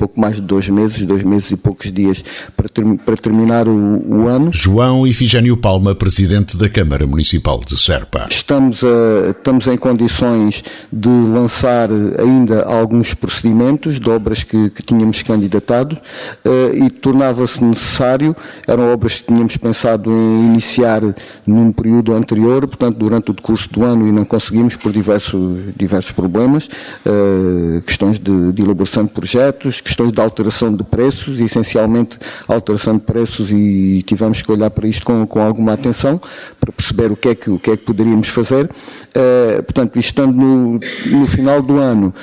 pouco 0.01 0.19
mais 0.19 0.37
de 0.37 0.41
dois 0.41 0.67
meses, 0.71 1.03
dois 1.03 1.23
meses 1.23 1.51
e 1.51 1.57
poucos 1.59 1.93
dias 1.93 2.25
para, 2.57 2.71
ter, 2.71 2.83
para 3.05 3.17
terminar 3.19 3.69
o, 3.69 4.03
o, 4.09 4.29
ano. 4.29 4.51
João 4.51 5.07
Ifigênio 5.07 5.59
Palma, 5.59 5.95
presidente 5.95 6.57
da 6.57 6.71
Câmara 6.71 7.07
Municipal 7.07 7.61
de 7.61 7.79
Serpa. 7.79 8.27
Estamos, 8.31 8.83
a, 8.83 9.31
estamos 9.31 9.67
em 9.67 9.77
condições 9.77 10.65
de 10.91 11.11
lançar 11.11 11.91
ainda 12.19 12.63
alguns 12.63 13.13
procedimentos 13.13 14.01
de 14.01 14.09
obras 14.09 14.43
que, 14.43 14.71
que 14.71 14.83
tínhamos 14.83 15.23
candidatado 15.23 15.99
uh, 16.47 16.75
e 16.75 16.89
tornava-se 16.89 17.63
necessário, 17.63 18.35
eram 18.67 18.91
obras 18.91 19.19
que 19.19 19.25
tínhamos 19.25 19.59
pensado 19.59 20.11
em 20.11 20.47
iniciar 20.47 21.03
num 21.47 21.73
período 21.73 22.15
anterior, 22.15 22.67
portanto, 22.67 22.97
durante 22.97 23.33
o 23.33 23.35
decurso 23.35 23.69
do 23.71 23.85
ano 23.85 24.09
e 24.09 24.13
não 24.13 24.25
conseguimos 24.25 24.77
por 24.77 24.93
diversos, 24.93 25.59
diversos 25.77 26.13
problemas, 26.13 26.71
uh, 27.05 27.83
questões 27.83 28.19
de, 28.19 28.53
de 28.53 28.63
elaboração 28.63 29.05
de 29.05 29.13
projetos, 29.13 29.83
questões 29.91 30.13
de 30.13 30.21
alteração 30.21 30.75
de 30.75 30.85
preços, 30.85 31.41
essencialmente 31.41 32.17
alteração 32.47 32.97
de 32.97 33.03
preços 33.03 33.51
e 33.51 34.03
tivemos 34.07 34.41
que 34.41 34.51
olhar 34.51 34.71
para 34.71 34.87
isto 34.87 35.05
com, 35.05 35.27
com 35.27 35.41
alguma 35.41 35.73
atenção 35.73 36.21
para 36.61 36.73
perceber 36.73 37.11
o 37.11 37.17
que 37.17 37.29
é 37.29 37.35
que, 37.35 37.51
o 37.51 37.59
que, 37.59 37.71
é 37.73 37.77
que 37.77 37.85
poderíamos 37.85 38.29
fazer. 38.29 38.67
Uh, 38.67 39.63
portanto, 39.65 39.99
estando 39.99 40.33
no, 40.33 40.79
no 41.07 41.27
final 41.27 41.61
do 41.61 41.79
ano, 41.79 42.15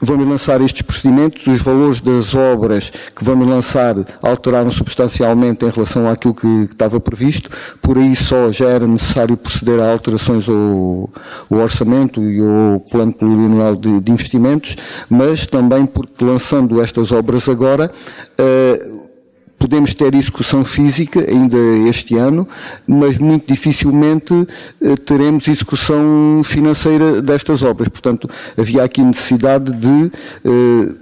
vamos 0.00 0.26
lançar 0.26 0.60
estes 0.60 0.82
procedimentos, 0.82 1.46
os 1.46 1.60
valores 1.60 2.00
das 2.00 2.34
obras 2.34 2.90
que 3.14 3.24
vamos 3.24 3.46
lançar 3.46 3.94
alteraram 4.22 4.70
substancialmente 4.70 5.64
em 5.64 5.68
relação 5.68 6.08
àquilo 6.08 6.34
que, 6.34 6.66
que 6.66 6.72
estava 6.72 6.98
previsto, 7.00 7.50
por 7.80 7.98
aí 7.98 8.16
só 8.16 8.50
já 8.50 8.68
era 8.68 8.86
necessário 8.86 9.36
proceder 9.36 9.80
a 9.80 9.92
alterações 9.92 10.48
ao, 10.48 11.10
ao 11.50 11.58
orçamento 11.58 12.22
e 12.22 12.40
ao 12.40 12.80
plano 12.80 13.12
plurianual 13.12 13.76
de, 13.76 14.00
de, 14.00 14.10
investimentos, 14.10 14.76
mas 15.08 15.46
também 15.46 15.86
porque 15.86 16.24
lançando 16.24 16.80
estas 16.80 17.12
obras 17.12 17.48
agora, 17.48 17.90
uh, 18.38 18.99
podemos 19.70 19.94
ter 19.94 20.12
execução 20.16 20.64
física 20.64 21.20
ainda 21.20 21.56
este 21.88 22.16
ano, 22.16 22.46
mas 22.88 23.16
muito 23.16 23.46
dificilmente 23.46 24.34
eh, 24.82 24.96
teremos 24.96 25.46
execução 25.46 26.42
financeira 26.42 27.22
destas 27.22 27.62
obras. 27.62 27.88
Portanto, 27.88 28.28
havia 28.58 28.82
aqui 28.82 29.00
necessidade 29.00 29.72
de 29.72 30.10
eh, 30.44 30.92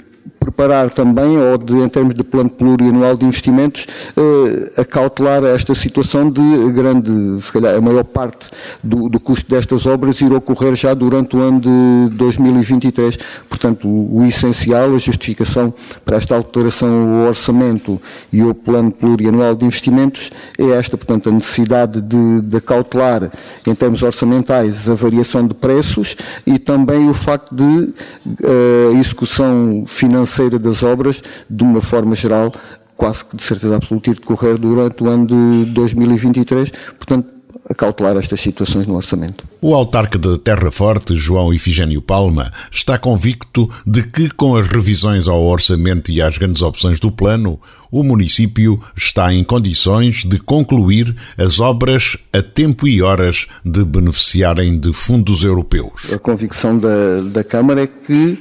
preparar 0.49 0.89
também, 0.89 1.37
ou 1.39 1.59
de, 1.59 1.75
em 1.75 1.89
termos 1.89 2.15
de 2.15 2.25
plano 2.25 2.49
plurianual 2.49 3.17
de 3.17 3.27
investimentos, 3.27 3.87
eh, 4.17 4.81
acautelar 4.81 5.45
esta 5.45 5.75
situação 5.75 6.31
de 6.31 6.41
grande, 6.73 7.43
se 7.43 7.53
calhar 7.53 7.75
a 7.75 7.81
maior 7.81 8.05
parte 8.05 8.47
do, 8.83 9.11
do, 9.11 9.21
custo 9.21 9.51
destas 9.51 9.85
obras 9.85 10.21
ir 10.23 10.33
ocorrer 10.33 10.75
já 10.75 10.95
durante 10.95 11.37
o 11.37 11.41
ano 11.41 11.61
de 11.61 12.17
2023. 12.17 13.19
Portanto, 13.47 13.87
o, 13.87 14.21
o 14.21 14.25
essencial, 14.25 14.95
a 14.95 14.99
justificação 14.99 15.73
para 16.03 16.17
esta 16.17 16.35
alteração 16.35 17.21
ao 17.21 17.29
orçamento 17.29 18.01
e 18.33 18.41
ao 18.41 18.55
plano 18.55 18.91
plurianual 18.91 19.55
de 19.55 19.67
investimentos 19.67 20.31
é 20.59 20.71
esta, 20.71 20.97
portanto, 20.97 21.29
a 21.29 21.33
necessidade 21.33 22.01
de, 22.01 22.41
de 22.41 22.57
acautelar 22.57 23.31
em 23.67 23.75
termos 23.75 24.03
orçamentais 24.03 24.89
a 24.89 24.95
variação 24.95 25.47
de 25.47 25.53
preços 25.53 26.17
e 26.47 26.59
também 26.59 27.09
o 27.11 27.15
facto 27.15 27.55
de 27.55 27.63
uh, 27.65 28.95
a 28.95 28.99
execução 28.99 29.85
financeira 29.87 30.38
financeira 30.39 30.59
das 30.59 30.83
obras, 30.83 31.21
de 31.51 31.63
uma 31.65 31.81
forma 31.81 32.15
geral, 32.15 32.53
quase 32.97 33.25
que 33.25 33.37
de 33.37 33.43
certeza 33.43 33.77
absoluta, 33.77 34.11
ir 34.11 34.15
decorrer 34.15 34.57
durante 34.57 35.03
o 35.03 35.09
ano 35.09 35.27
de 35.27 35.73
2023. 35.73 36.71
Portanto, 36.97 37.38
acautelar 37.69 38.17
estas 38.17 38.41
situações 38.41 38.87
no 38.87 38.97
orçamento. 38.97 39.45
O 39.61 39.75
autarca 39.75 40.19
da 40.19 40.39
Terra 40.39 40.71
Forte, 40.71 41.17
João 41.17 41.53
Ifigênio 41.53 42.01
Palma, 42.01 42.53
está 42.71 42.99
convicto 42.99 43.69
de 43.87 44.03
que, 44.03 44.31
com 44.31 44.57
as 44.57 44.67
revisões 44.67 45.29
ao 45.29 45.45
orçamento 45.45 46.11
e 46.11 46.23
às 46.23 46.39
grandes 46.39 46.63
opções 46.63 47.01
do 47.01 47.11
plano, 47.11 47.61
o 47.91 48.03
município 48.03 48.81
está 48.97 49.33
em 49.33 49.43
condições 49.43 50.25
de 50.25 50.39
concluir 50.39 51.15
as 51.37 51.59
obras 51.59 52.17
a 52.33 52.43
tempo 52.43 52.87
e 52.87 53.03
horas 53.03 53.47
de 53.65 53.85
beneficiarem 53.85 54.79
de 54.79 54.93
fundos 54.93 55.43
europeus. 55.43 56.13
A 56.13 56.19
convicção 56.19 56.79
da, 56.79 57.21
da 57.23 57.43
Câmara 57.43 57.83
é 57.83 57.87
que, 57.87 58.39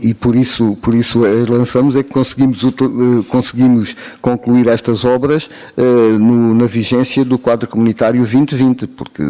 e 0.00 0.12
por 0.12 0.36
isso, 0.36 0.76
por 0.82 0.94
isso 0.94 1.22
lançamos, 1.48 1.96
é 1.96 2.02
que 2.02 2.10
conseguimos, 2.10 2.62
eh, 2.62 3.24
conseguimos 3.28 3.96
concluir 4.20 4.68
estas 4.68 5.04
obras 5.04 5.48
uh, 5.76 6.18
no, 6.18 6.54
na 6.54 6.66
vigência 6.66 7.24
do 7.24 7.38
quadro 7.38 7.68
comunitário 7.68 8.22
2020, 8.54 8.86
porque 8.88 9.22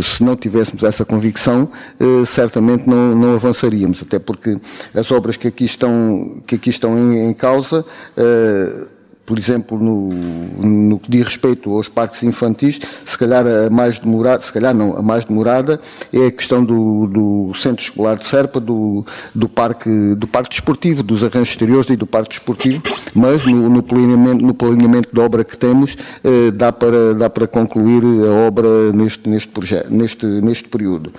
se 0.00 0.22
não 0.22 0.36
tivéssemos 0.36 0.82
essa 0.82 1.04
convicção, 1.04 1.68
uh, 2.00 2.26
certamente 2.26 2.88
não, 2.88 3.14
não 3.14 3.34
avançaríamos, 3.34 4.02
até 4.02 4.18
porque 4.18 4.58
as 4.94 5.10
obras 5.10 5.36
que 5.36 5.48
aqui 5.48 5.64
estão, 5.64 6.42
que 6.46 6.56
aqui 6.56 6.70
estão 6.70 6.98
em, 6.98 7.30
em 7.30 7.32
causa 7.32 7.80
uh, 7.80 8.99
por 9.24 9.38
exemplo, 9.38 9.78
no, 9.78 10.08
no 10.08 10.98
que 10.98 11.10
diz 11.10 11.24
respeito 11.24 11.72
aos 11.72 11.88
parques 11.88 12.22
infantis, 12.22 12.80
se 13.06 13.16
calhar 13.16 13.46
a 13.46 13.70
mais 13.70 13.98
demorada, 13.98 14.42
se 14.42 14.52
calhar 14.52 14.74
não, 14.74 14.96
a 14.96 15.02
mais 15.02 15.24
demorada 15.24 15.80
é 16.12 16.26
a 16.26 16.30
questão 16.32 16.64
do, 16.64 17.06
do 17.06 17.54
centro 17.54 17.82
escolar 17.84 18.16
de 18.16 18.26
Serpa, 18.26 18.58
do, 18.58 19.06
do, 19.34 19.48
parque, 19.48 20.14
do 20.16 20.26
parque 20.26 20.50
desportivo, 20.50 21.02
dos 21.02 21.22
arranjos 21.22 21.50
exteriores 21.50 21.88
e 21.90 21.96
do 21.96 22.06
parque 22.06 22.30
desportivo, 22.30 22.82
mas 23.14 23.44
no, 23.44 23.68
no, 23.68 23.82
planeamento, 23.82 24.44
no 24.44 24.54
planeamento 24.54 25.08
de 25.12 25.20
obra 25.20 25.44
que 25.44 25.56
temos, 25.56 25.96
eh, 26.24 26.50
dá, 26.50 26.72
para, 26.72 27.14
dá 27.14 27.30
para 27.30 27.46
concluir 27.46 28.02
a 28.26 28.46
obra 28.48 28.92
neste, 28.92 29.28
neste, 29.28 29.48
projeto, 29.48 29.90
neste, 29.90 30.26
neste 30.26 30.68
período. 30.68 31.12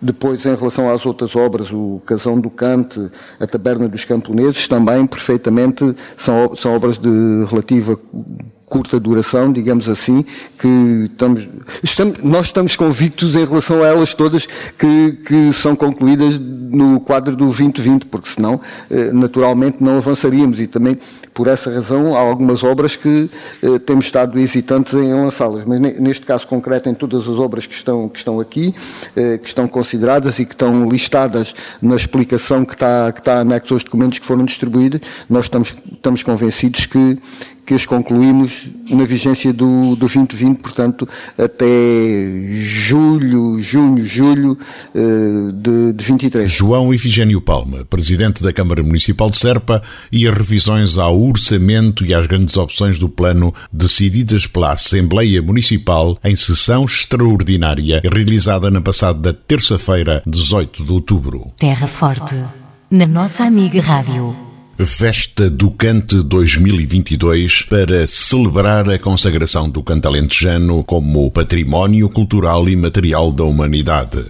Depois, 0.00 0.46
em 0.46 0.54
relação 0.54 0.90
às 0.90 1.04
outras 1.04 1.34
obras, 1.34 1.72
o 1.72 2.00
Casão 2.06 2.40
do 2.40 2.48
Cante, 2.48 3.10
a 3.40 3.46
Taberna 3.46 3.88
dos 3.88 4.04
Camponeses, 4.04 4.68
também 4.68 5.06
perfeitamente 5.06 5.94
são, 6.16 6.54
são 6.54 6.74
obras 6.74 6.98
de 6.98 7.08
relativa 7.48 7.98
curta 8.68 9.00
duração, 9.00 9.52
digamos 9.52 9.88
assim, 9.88 10.24
que 10.58 11.08
estamos, 11.10 11.48
estamos, 11.82 12.18
nós 12.22 12.46
estamos 12.46 12.76
convictos 12.76 13.34
em 13.34 13.44
relação 13.44 13.82
a 13.82 13.86
elas 13.86 14.14
todas 14.14 14.46
que, 14.46 15.12
que 15.26 15.52
são 15.52 15.74
concluídas 15.74 16.38
no 16.38 17.00
quadro 17.00 17.34
do 17.34 17.46
2020, 17.46 18.06
porque 18.06 18.28
senão, 18.28 18.60
eh, 18.90 19.10
naturalmente, 19.12 19.82
não 19.82 19.96
avançaríamos 19.96 20.60
e 20.60 20.66
também, 20.66 20.98
por 21.32 21.48
essa 21.48 21.70
razão, 21.72 22.14
há 22.14 22.20
algumas 22.20 22.62
obras 22.62 22.94
que 22.94 23.30
eh, 23.62 23.78
temos 23.78 24.04
estado 24.04 24.38
hesitantes 24.38 24.92
em 24.94 25.12
lançá-las. 25.12 25.64
Mas 25.64 25.80
neste 25.80 26.26
caso 26.26 26.46
concreto, 26.46 26.88
em 26.88 26.94
todas 26.94 27.22
as 27.22 27.38
obras 27.38 27.66
que 27.66 27.74
estão, 27.74 28.08
que 28.08 28.18
estão 28.18 28.38
aqui, 28.38 28.74
eh, 29.16 29.38
que 29.38 29.48
estão 29.48 29.66
consideradas 29.66 30.38
e 30.38 30.44
que 30.44 30.54
estão 30.54 30.88
listadas 30.88 31.54
na 31.80 31.96
explicação 31.96 32.64
que 32.64 32.74
está, 32.74 33.12
que 33.12 33.20
está 33.20 33.40
anexo 33.40 33.74
aos 33.74 33.84
documentos 33.84 34.18
que 34.18 34.26
foram 34.26 34.44
distribuídos, 34.44 35.00
nós 35.28 35.46
estamos, 35.46 35.74
estamos 35.92 36.22
convencidos 36.22 36.86
que, 36.86 37.18
que 37.68 37.74
as 37.74 37.84
concluímos 37.84 38.66
na 38.88 39.04
vigência 39.04 39.52
do, 39.52 39.90
do 39.90 39.96
2020, 39.96 40.56
portanto, 40.56 41.06
até 41.36 41.66
julho, 42.54 43.62
junho, 43.62 44.06
julho 44.06 44.58
uh, 44.94 45.52
de, 45.52 45.92
de 45.92 46.02
23. 46.02 46.50
João 46.50 46.94
Ifigênio 46.94 47.42
Palma, 47.42 47.84
Presidente 47.84 48.42
da 48.42 48.54
Câmara 48.54 48.82
Municipal 48.82 49.28
de 49.28 49.36
Serpa, 49.36 49.82
e 50.10 50.26
as 50.26 50.34
revisões 50.34 50.96
ao 50.96 51.20
orçamento 51.20 52.06
e 52.06 52.14
às 52.14 52.26
grandes 52.26 52.56
opções 52.56 52.98
do 52.98 53.06
plano 53.06 53.52
decididas 53.70 54.46
pela 54.46 54.72
Assembleia 54.72 55.42
Municipal 55.42 56.18
em 56.24 56.34
sessão 56.34 56.86
extraordinária 56.86 58.00
realizada 58.02 58.70
na 58.70 58.80
passada 58.80 59.34
terça-feira, 59.34 60.22
18 60.26 60.86
de 60.86 60.90
outubro. 60.90 61.52
Terra 61.58 61.86
Forte, 61.86 62.34
na 62.90 63.06
nossa 63.06 63.44
amiga 63.44 63.82
Rádio. 63.82 64.47
Festa 64.86 65.50
do 65.50 65.72
Cante 65.72 66.22
2022 66.22 67.62
para 67.62 68.06
celebrar 68.06 68.88
a 68.88 68.96
consagração 68.96 69.68
do 69.68 69.82
canto 69.82 70.06
alentejano 70.06 70.84
como 70.84 71.28
património 71.32 72.08
cultural 72.08 72.68
e 72.68 72.76
material 72.76 73.32
da 73.32 73.42
humanidade. 73.42 74.26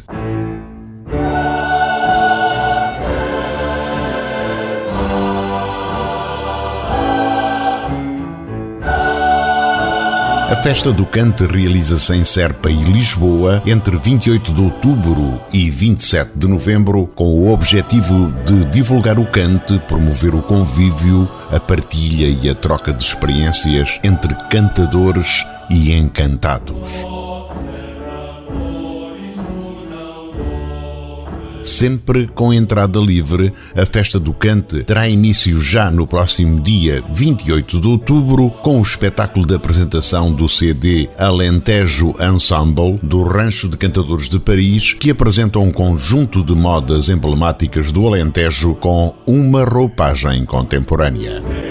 A 10.48 10.56
festa 10.56 10.90
do 10.90 11.04
cante 11.04 11.44
realiza-se 11.44 12.14
em 12.14 12.24
Serpa 12.24 12.70
e 12.70 12.82
Lisboa 12.82 13.62
entre 13.66 13.98
28 13.98 14.54
de 14.54 14.62
outubro 14.62 15.38
e 15.52 15.68
27 15.68 16.30
de 16.34 16.46
novembro, 16.46 17.06
com 17.14 17.26
o 17.26 17.52
objetivo 17.52 18.32
de 18.46 18.64
divulgar 18.64 19.18
o 19.18 19.26
cante, 19.26 19.78
promover 19.80 20.34
o 20.34 20.40
convívio, 20.40 21.28
a 21.50 21.60
partilha 21.60 22.34
e 22.42 22.48
a 22.48 22.54
troca 22.54 22.94
de 22.94 23.04
experiências 23.04 24.00
entre 24.02 24.34
cantadores 24.48 25.44
e 25.68 25.92
encantados. 25.92 26.88
Sempre 31.68 32.26
com 32.26 32.52
entrada 32.52 32.98
livre, 32.98 33.52
a 33.76 33.84
Festa 33.84 34.18
do 34.18 34.32
Cante 34.32 34.82
terá 34.84 35.08
início 35.08 35.60
já 35.60 35.90
no 35.90 36.06
próximo 36.06 36.60
dia 36.60 37.04
28 37.12 37.80
de 37.80 37.88
outubro 37.88 38.50
com 38.50 38.78
o 38.78 38.82
espetáculo 38.82 39.46
de 39.46 39.54
apresentação 39.54 40.32
do 40.32 40.48
CD 40.48 41.08
Alentejo 41.18 42.14
Ensemble 42.20 42.98
do 43.02 43.22
Rancho 43.22 43.68
de 43.68 43.76
Cantadores 43.76 44.28
de 44.28 44.38
Paris, 44.38 44.94
que 44.94 45.10
apresenta 45.10 45.58
um 45.58 45.70
conjunto 45.70 46.42
de 46.42 46.54
modas 46.54 47.08
emblemáticas 47.08 47.92
do 47.92 48.06
Alentejo 48.06 48.74
com 48.74 49.14
uma 49.26 49.64
roupagem 49.64 50.44
contemporânea. 50.44 51.67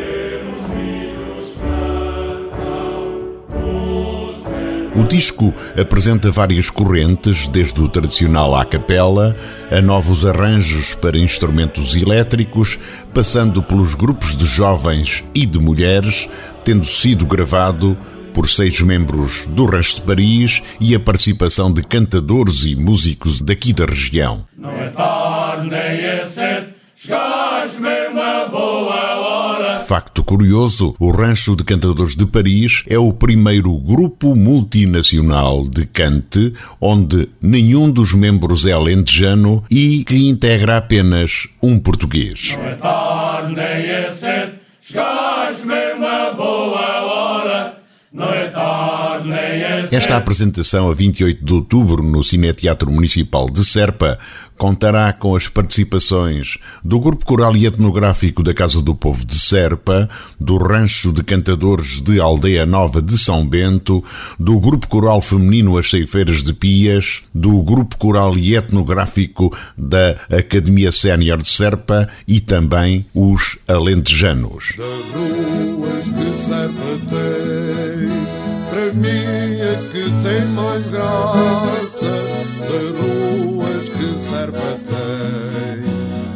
O 4.97 5.03
disco 5.03 5.53
apresenta 5.79 6.31
várias 6.31 6.71
correntes, 6.71 7.47
desde 7.47 7.79
o 7.79 7.87
tradicional 7.87 8.55
à 8.55 8.65
capela, 8.65 9.37
a 9.69 9.79
novos 9.79 10.25
arranjos 10.25 10.95
para 10.95 11.19
instrumentos 11.19 11.95
elétricos, 11.95 12.79
passando 13.13 13.61
pelos 13.61 13.93
grupos 13.93 14.35
de 14.35 14.45
jovens 14.45 15.23
e 15.35 15.45
de 15.45 15.59
mulheres, 15.59 16.27
tendo 16.65 16.83
sido 16.83 17.27
gravado 17.27 17.95
por 18.33 18.49
seis 18.49 18.81
membros 18.81 19.45
do 19.45 19.65
Rancho 19.67 19.97
de 19.97 20.01
Paris 20.01 20.63
e 20.79 20.95
a 20.95 20.99
participação 20.99 21.71
de 21.71 21.83
cantadores 21.83 22.65
e 22.65 22.75
músicos 22.75 23.39
daqui 23.39 23.73
da 23.73 23.85
região. 23.85 24.45
Não 24.57 24.71
é 24.71 24.89
tarde, 24.89 25.69
nem 25.69 25.79
é 25.79 26.25
cedo, 26.25 26.69
uma 28.11 28.45
boa 28.47 29.16
Facto 29.85 30.23
curioso, 30.23 30.95
o 30.99 31.11
Rancho 31.11 31.55
de 31.55 31.63
Cantadores 31.63 32.15
de 32.15 32.25
Paris 32.25 32.83
é 32.87 32.97
o 32.97 33.13
primeiro 33.13 33.71
grupo 33.77 34.35
multinacional 34.35 35.67
de 35.67 35.85
cante 35.85 36.53
onde 36.79 37.29
nenhum 37.41 37.89
dos 37.89 38.13
membros 38.13 38.65
é 38.65 38.73
alentejano 38.73 39.63
e 39.69 40.03
que 40.03 40.27
integra 40.27 40.77
apenas 40.77 41.47
um 41.61 41.79
português. 41.79 42.53
Não 42.53 42.65
é 42.65 42.75
tarde, 42.75 43.55
nem 43.55 43.65
é 43.65 44.11
cedo, 44.11 44.53
uma 45.97 46.31
boa 46.31 47.03
hora, 47.03 47.77
não 48.11 48.33
é 48.33 48.47
tarde. 48.47 48.86
Esta 49.91 50.17
apresentação 50.17 50.89
a 50.89 50.93
28 50.93 51.43
de 51.43 51.53
outubro 51.53 52.03
no 52.03 52.23
Cineteatro 52.23 52.91
Municipal 52.91 53.49
de 53.49 53.63
Serpa 53.65 54.19
contará 54.57 55.13
com 55.13 55.35
as 55.35 55.47
participações 55.47 56.57
do 56.83 56.99
Grupo 56.99 57.25
Coral 57.25 57.55
e 57.55 57.65
Etnográfico 57.65 58.41
da 58.41 58.53
Casa 58.53 58.81
do 58.81 58.95
Povo 58.95 59.25
de 59.25 59.37
Serpa, 59.37 60.09
do 60.39 60.57
Rancho 60.57 61.11
de 61.11 61.23
Cantadores 61.23 62.01
de 62.01 62.19
Aldeia 62.19 62.65
Nova 62.65 63.01
de 63.01 63.17
São 63.17 63.47
Bento, 63.47 64.03
do 64.39 64.59
Grupo 64.59 64.87
Coral 64.87 65.21
Feminino 65.21 65.77
As 65.77 65.89
Ceifeiras 65.89 66.43
de 66.43 66.53
Pias, 66.53 67.21
do 67.33 67.61
Grupo 67.61 67.97
Coral 67.97 68.37
e 68.37 68.55
Etnográfico 68.55 69.55
da 69.77 70.15
Academia 70.29 70.91
Sénior 70.91 71.37
de 71.37 71.47
Serpa 71.47 72.09
e 72.27 72.39
também 72.39 73.05
os 73.13 73.57
Alentejanos. 73.67 74.73
Para 78.77 78.93
mim 78.93 79.09
é 79.09 79.75
que 79.91 80.03
tem 80.21 80.45
mais 80.49 80.85
graça, 80.85 82.05
ruas 82.99 83.89
que 83.89 84.19
Serpa 84.23 84.79
tem, 84.85 85.83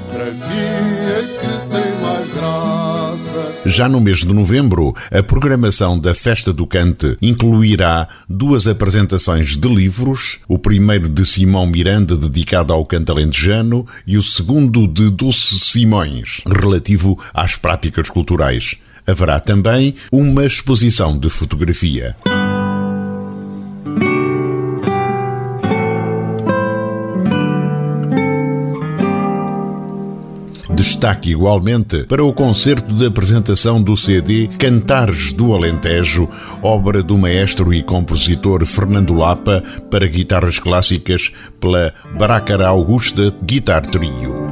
para 0.10 0.25
mim 0.25 0.41
é 0.49 1.38
que 1.39 1.69
tem 1.69 2.01
mais 2.01 2.34
graça. 2.34 3.62
Já 3.63 3.88
no 3.88 4.01
mês 4.01 4.21
de 4.21 4.34
novembro, 4.34 4.95
a 5.12 5.21
programação 5.21 5.99
da 5.99 6.15
Festa 6.15 6.51
do 6.51 6.65
Cante 6.65 7.15
incluirá 7.21 8.08
duas 8.27 8.67
apresentações 8.67 9.56
de 9.56 9.67
livros, 9.67 10.39
o 10.47 10.58
primeiro 10.58 11.08
de 11.08 11.23
Simão 11.27 11.67
Miranda, 11.67 12.17
dedicado 12.17 12.73
ao 12.73 12.84
canto 12.84 13.12
alentejano, 13.12 13.86
e 14.08 14.17
o 14.17 14.23
segundo 14.23 14.88
de 14.88 15.12
Dulce 15.12 15.60
Simões, 15.60 16.41
relativo 16.47 17.19
às 17.36 17.56
práticas 17.56 18.10
culturais. 18.10 18.80
Haverá 19.05 19.39
também 19.39 19.95
uma 20.11 20.45
exposição 20.45 21.17
de 21.17 21.29
fotografia. 21.29 22.15
Destaque 30.81 31.29
igualmente 31.29 32.05
para 32.05 32.23
o 32.23 32.33
concerto 32.33 32.93
de 32.93 33.05
apresentação 33.05 33.81
do 33.81 33.95
CD 33.95 34.47
Cantares 34.57 35.31
do 35.31 35.53
Alentejo, 35.53 36.27
obra 36.61 37.03
do 37.03 37.17
maestro 37.17 37.71
e 37.73 37.83
compositor 37.83 38.65
Fernando 38.65 39.13
Lapa 39.13 39.63
para 39.91 40.07
guitarras 40.07 40.57
clássicas 40.57 41.31
pela 41.59 41.93
Baracara 42.17 42.67
Augusta 42.67 43.31
Guitar 43.43 43.85
Trio. 43.85 44.50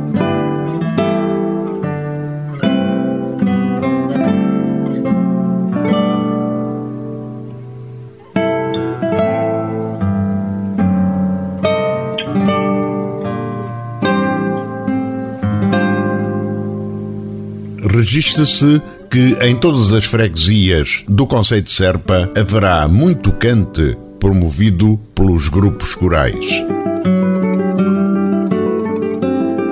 Registra-se 17.90 18.82
que 19.10 19.38
em 19.42 19.56
todas 19.56 19.92
as 19.92 20.06
freguesias 20.06 21.04
do 21.08 21.26
Conceito 21.26 21.66
de 21.66 21.72
Serpa 21.72 22.30
haverá 22.38 22.88
muito 22.88 23.32
cante 23.32 23.98
promovido 24.20 25.00
pelos 25.16 25.50
grupos 25.50 25.96
corais. 25.96 26.46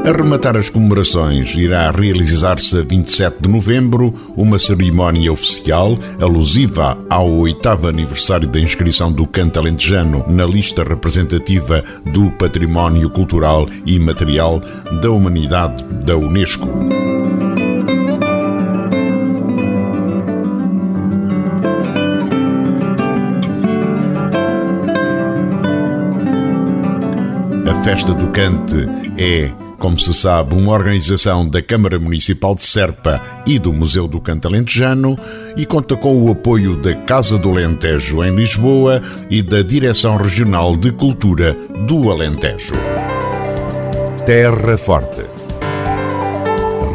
A 0.04 0.12
rematar 0.14 0.56
as 0.56 0.70
comemorações, 0.70 1.54
irá 1.54 1.92
realizar-se 1.92 2.78
a 2.78 2.82
27 2.82 3.42
de 3.42 3.50
novembro 3.50 4.14
uma 4.38 4.58
cerimónia 4.58 5.30
oficial 5.30 6.00
alusiva 6.18 6.98
ao 7.10 7.30
oitavo 7.30 7.90
aniversário 7.90 8.48
da 8.48 8.58
inscrição 8.58 9.12
do 9.12 9.28
canto 9.28 9.60
alentejano 9.60 10.24
na 10.30 10.46
lista 10.46 10.82
representativa 10.82 11.84
do 12.06 12.32
Património 12.32 13.10
Cultural 13.10 13.68
e 13.86 14.00
Material 14.00 14.62
da 15.02 15.12
Humanidade 15.12 15.84
da 16.06 16.16
Unesco. 16.16 16.70
A 27.70 27.84
Festa 27.84 28.14
do 28.14 28.28
Cante 28.28 28.86
é 29.18 29.52
como 29.78 30.00
se 30.00 30.14
sabe, 30.14 30.56
uma 30.56 30.74
organização 30.74 31.48
da 31.48 31.62
Câmara 31.62 32.00
Municipal 32.00 32.56
de 32.56 32.64
Serpa 32.64 33.22
e 33.46 33.60
do 33.60 33.72
Museu 33.72 34.08
do 34.08 34.20
Canto 34.20 34.48
Alentejano 34.48 35.18
e 35.56 35.66
conta 35.66 35.96
com 35.96 36.20
o 36.24 36.32
apoio 36.32 36.76
da 36.76 36.96
Casa 36.96 37.38
do 37.38 37.50
Alentejo 37.50 38.24
em 38.24 38.36
Lisboa 38.36 39.02
e 39.30 39.44
da 39.44 39.62
Direção 39.62 40.18
Regional 40.18 40.76
de 40.76 40.92
Cultura 40.92 41.54
do 41.86 42.12
Alentejo. 42.12 42.74
Terra 44.26 44.78
Forte. 44.78 45.24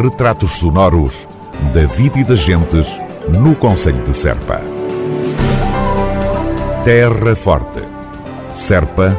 Retratos 0.03 0.53
sonoros 0.53 1.29
da 1.73 1.87
vida 1.87 2.19
e 2.19 2.25
das 2.25 2.41
gentes 2.41 2.99
no 3.29 3.55
Conselho 3.55 4.03
de 4.03 4.15
Serpa. 4.17 4.61
Terra 6.85 7.37
Forte. 7.37 7.81
Serpa, 8.53 9.19